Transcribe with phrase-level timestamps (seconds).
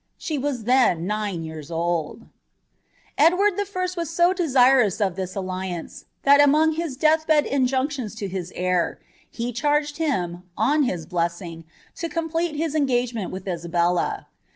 [0.17, 2.23] She was then nine years old,"
[3.19, 3.55] Edn'ard[.
[3.95, 8.99] was so ilesirous of this alliance, that among his denih bed injuncliona to his heir,
[9.29, 11.65] he charged ikim, on his blessing,
[11.97, 14.25] to complete hia cnngeinent with Isabella.